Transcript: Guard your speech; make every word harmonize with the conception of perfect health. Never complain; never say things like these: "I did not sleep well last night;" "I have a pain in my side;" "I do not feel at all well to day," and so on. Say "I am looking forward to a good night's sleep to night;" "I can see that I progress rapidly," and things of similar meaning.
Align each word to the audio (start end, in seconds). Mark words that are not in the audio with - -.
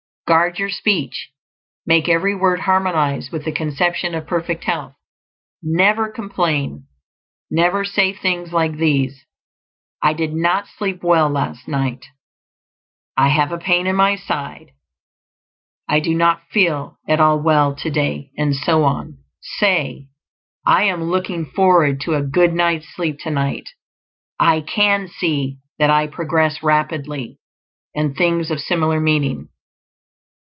Guard 0.27 0.59
your 0.59 0.69
speech; 0.69 1.29
make 1.85 2.07
every 2.07 2.33
word 2.33 2.61
harmonize 2.61 3.31
with 3.33 3.43
the 3.43 3.51
conception 3.51 4.15
of 4.15 4.25
perfect 4.27 4.63
health. 4.63 4.95
Never 5.61 6.07
complain; 6.07 6.85
never 7.49 7.83
say 7.83 8.13
things 8.13 8.53
like 8.53 8.77
these: 8.77 9.25
"I 10.01 10.13
did 10.13 10.31
not 10.33 10.67
sleep 10.67 11.03
well 11.03 11.27
last 11.29 11.67
night;" 11.67 12.05
"I 13.17 13.27
have 13.27 13.51
a 13.51 13.57
pain 13.57 13.87
in 13.87 13.97
my 13.97 14.15
side;" 14.15 14.71
"I 15.89 15.99
do 15.99 16.15
not 16.15 16.47
feel 16.49 16.97
at 17.09 17.19
all 17.19 17.41
well 17.41 17.75
to 17.75 17.89
day," 17.89 18.31
and 18.37 18.55
so 18.55 18.85
on. 18.85 19.17
Say 19.57 20.07
"I 20.65 20.83
am 20.83 21.03
looking 21.03 21.45
forward 21.45 21.99
to 22.03 22.15
a 22.15 22.23
good 22.23 22.53
night's 22.53 22.87
sleep 22.95 23.19
to 23.23 23.31
night;" 23.31 23.67
"I 24.39 24.61
can 24.61 25.09
see 25.09 25.57
that 25.77 25.89
I 25.89 26.07
progress 26.07 26.63
rapidly," 26.63 27.41
and 27.93 28.15
things 28.15 28.49
of 28.49 28.61
similar 28.61 29.01
meaning. 29.01 29.49